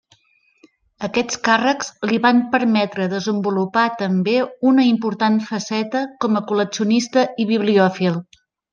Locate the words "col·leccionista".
6.53-7.29